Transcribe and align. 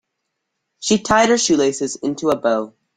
She 0.79 0.97
tied 0.97 1.29
her 1.29 1.37
shoelaces 1.37 1.95
into 1.97 2.31
a 2.31 2.35
bow. 2.35 2.73